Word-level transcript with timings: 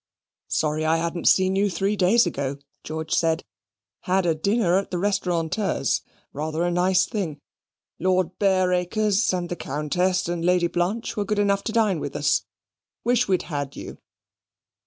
"Sorry 0.47 0.83
I 0.83 0.97
hadn't 0.97 1.27
seen 1.27 1.55
you 1.55 1.69
three 1.69 1.95
days 1.95 2.25
ago," 2.25 2.57
George 2.83 3.13
said. 3.13 3.45
"Had 3.99 4.25
a 4.25 4.33
dinner 4.33 4.79
at 4.79 4.89
the 4.89 4.97
Restaurateur's 4.97 6.01
rather 6.33 6.63
a 6.63 6.71
nice 6.71 7.05
thing. 7.05 7.39
Lord 7.99 8.39
Bareacres, 8.39 9.31
and 9.31 9.47
the 9.47 9.55
Countess, 9.55 10.27
and 10.27 10.43
Lady 10.43 10.65
Blanche, 10.65 11.15
were 11.15 11.23
good 11.25 11.37
enough 11.37 11.63
to 11.65 11.71
dine 11.71 11.99
with 11.99 12.15
us 12.15 12.41
wish 13.03 13.27
we'd 13.27 13.43
had 13.43 13.75
you." 13.75 13.99